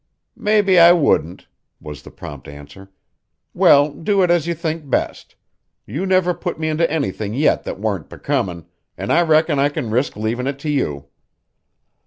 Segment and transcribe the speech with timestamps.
[0.35, 1.45] "Mebbe I wouldn't,"
[1.79, 2.89] was the prompt answer.
[3.53, 5.35] "Well, do it as you think best.
[5.85, 8.65] You never put me into anything yet that warn't becomin',
[8.97, 11.05] an' I reckon I can risk leavin' it to you."